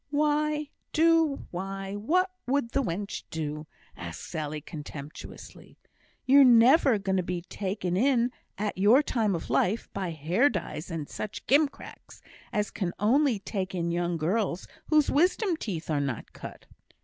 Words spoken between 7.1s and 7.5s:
to be